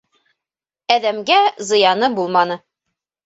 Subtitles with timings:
[0.95, 1.37] Әҙәмгә
[1.73, 2.59] зыяны булманы.